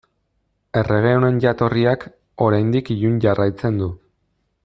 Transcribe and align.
Errege 0.79 1.11
honen 1.17 1.37
jatorriak, 1.43 2.07
oraindik 2.47 2.91
ilun 2.97 3.23
jarraitzen 3.27 3.81
du. 3.85 3.93